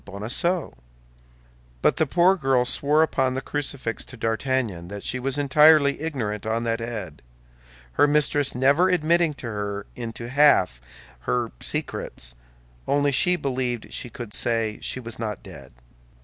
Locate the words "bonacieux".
0.03-0.71